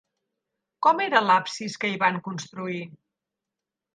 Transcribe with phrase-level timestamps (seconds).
[0.85, 2.83] Com era l'absis que hi van construir?